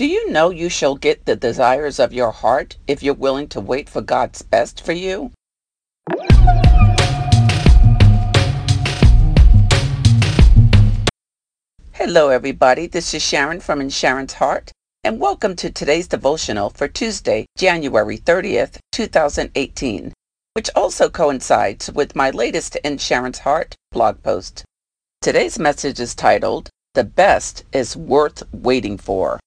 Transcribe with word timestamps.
Do 0.00 0.06
you 0.06 0.30
know 0.30 0.48
you 0.48 0.70
shall 0.70 0.94
get 0.94 1.26
the 1.26 1.36
desires 1.36 1.98
of 1.98 2.14
your 2.14 2.30
heart 2.30 2.78
if 2.86 3.02
you're 3.02 3.12
willing 3.12 3.48
to 3.48 3.60
wait 3.60 3.86
for 3.86 4.00
God's 4.00 4.40
best 4.40 4.82
for 4.82 4.92
you? 4.92 5.30
Hello, 11.92 12.30
everybody. 12.30 12.86
This 12.86 13.12
is 13.12 13.22
Sharon 13.22 13.60
from 13.60 13.82
In 13.82 13.90
Sharon's 13.90 14.32
Heart, 14.32 14.72
and 15.04 15.20
welcome 15.20 15.54
to 15.56 15.70
today's 15.70 16.08
devotional 16.08 16.70
for 16.70 16.88
Tuesday, 16.88 17.44
January 17.58 18.16
30th, 18.16 18.78
2018, 18.92 20.14
which 20.54 20.70
also 20.74 21.10
coincides 21.10 21.92
with 21.92 22.16
my 22.16 22.30
latest 22.30 22.74
In 22.76 22.96
Sharon's 22.96 23.40
Heart 23.40 23.76
blog 23.92 24.22
post. 24.22 24.64
Today's 25.20 25.58
message 25.58 26.00
is 26.00 26.14
titled, 26.14 26.70
The 26.94 27.04
Best 27.04 27.64
is 27.74 27.98
Worth 27.98 28.42
Waiting 28.50 28.96
For. 28.96 29.38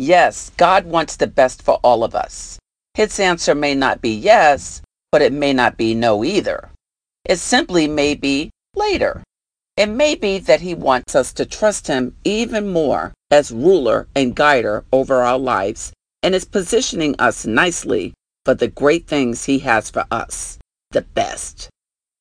Yes, 0.00 0.50
God 0.56 0.86
wants 0.86 1.16
the 1.16 1.26
best 1.26 1.60
for 1.60 1.78
all 1.84 2.02
of 2.02 2.14
us. 2.14 2.58
His 2.94 3.20
answer 3.20 3.54
may 3.54 3.74
not 3.74 4.00
be 4.00 4.08
yes, 4.08 4.80
but 5.12 5.20
it 5.20 5.30
may 5.30 5.52
not 5.52 5.76
be 5.76 5.92
no 5.92 6.24
either. 6.24 6.70
It 7.26 7.36
simply 7.36 7.86
may 7.86 8.14
be 8.14 8.48
later. 8.74 9.22
It 9.76 9.90
may 9.90 10.14
be 10.14 10.38
that 10.38 10.62
He 10.62 10.74
wants 10.74 11.14
us 11.14 11.34
to 11.34 11.44
trust 11.44 11.88
Him 11.88 12.16
even 12.24 12.72
more 12.72 13.12
as 13.30 13.52
ruler 13.52 14.08
and 14.16 14.34
guider 14.34 14.86
over 14.90 15.20
our 15.20 15.38
lives 15.38 15.92
and 16.22 16.34
is 16.34 16.46
positioning 16.46 17.14
us 17.18 17.44
nicely 17.44 18.14
for 18.46 18.54
the 18.54 18.68
great 18.68 19.06
things 19.06 19.44
He 19.44 19.58
has 19.58 19.90
for 19.90 20.06
us, 20.10 20.56
the 20.92 21.02
best. 21.02 21.68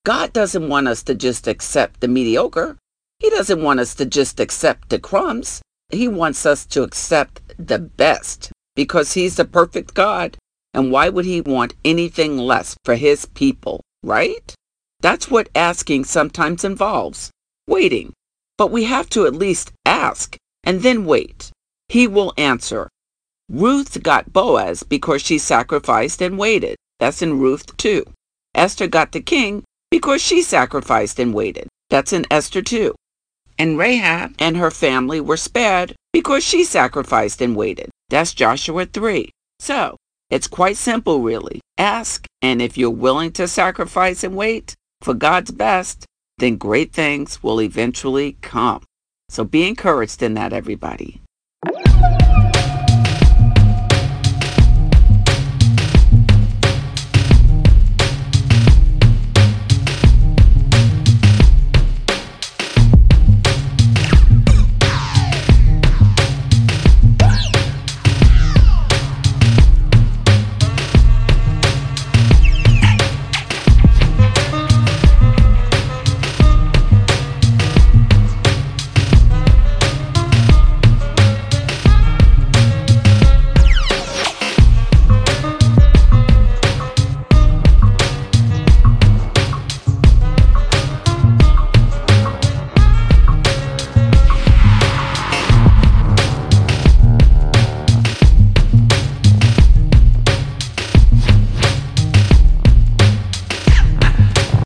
God 0.03 0.33
doesn't 0.33 0.67
want 0.67 0.89
us 0.89 1.01
to 1.03 1.15
just 1.15 1.47
accept 1.47 2.01
the 2.01 2.09
mediocre. 2.09 2.75
He 3.19 3.29
doesn't 3.29 3.63
want 3.63 3.79
us 3.79 3.95
to 3.95 4.05
just 4.05 4.41
accept 4.41 4.89
the 4.89 4.99
crumbs. 4.99 5.61
He 5.89 6.07
wants 6.07 6.45
us 6.45 6.65
to 6.67 6.83
accept 6.83 7.41
the 7.57 7.79
best 7.79 8.51
because 8.75 9.13
He's 9.13 9.35
the 9.35 9.45
perfect 9.45 9.93
God. 9.93 10.37
And 10.73 10.91
why 10.91 11.09
would 11.09 11.25
He 11.25 11.41
want 11.41 11.73
anything 11.83 12.37
less 12.37 12.75
for 12.85 12.95
His 12.95 13.25
people, 13.25 13.81
right? 14.03 14.53
That's 15.01 15.31
what 15.31 15.49
asking 15.55 16.05
sometimes 16.05 16.63
involves 16.63 17.31
waiting. 17.67 18.13
But 18.57 18.71
we 18.71 18.83
have 18.83 19.09
to 19.11 19.25
at 19.25 19.33
least 19.33 19.71
ask 19.85 20.35
and 20.63 20.81
then 20.81 21.05
wait. 21.05 21.51
He 21.87 22.07
will 22.07 22.33
answer. 22.37 22.89
Ruth 23.49 24.03
got 24.03 24.31
Boaz 24.31 24.83
because 24.83 25.21
she 25.21 25.39
sacrificed 25.39 26.21
and 26.21 26.37
waited. 26.37 26.75
That's 26.99 27.21
in 27.21 27.39
Ruth 27.39 27.75
2. 27.77 28.05
Esther 28.53 28.87
got 28.87 29.11
the 29.11 29.21
king 29.21 29.63
because 29.89 30.21
she 30.21 30.41
sacrificed 30.41 31.19
and 31.19 31.33
waited. 31.33 31.67
That's 31.89 32.13
in 32.13 32.25
Esther 32.29 32.61
2. 32.61 32.93
And 33.59 33.77
Rahab 33.77 34.33
and 34.39 34.57
her 34.57 34.71
family 34.71 35.21
were 35.21 35.37
spared 35.37 35.93
because 36.13 36.43
she 36.43 36.63
sacrificed 36.63 37.41
and 37.41 37.55
waited. 37.55 37.89
That's 38.09 38.33
Joshua 38.33 38.85
3. 38.85 39.29
So, 39.59 39.97
it's 40.29 40.47
quite 40.47 40.77
simple, 40.77 41.21
really. 41.21 41.59
Ask, 41.77 42.25
and 42.41 42.61
if 42.61 42.77
you're 42.77 42.89
willing 42.89 43.33
to 43.33 43.47
sacrifice 43.47 44.23
and 44.23 44.35
wait 44.35 44.75
for 45.01 45.13
God's 45.13 45.51
best, 45.51 46.05
then 46.37 46.55
great 46.55 46.93
things 46.93 47.43
will 47.43 47.61
eventually 47.61 48.37
come. 48.41 48.83
So 49.27 49.43
be 49.43 49.67
encouraged 49.67 50.23
in 50.23 50.33
that, 50.35 50.53
everybody. 50.53 51.21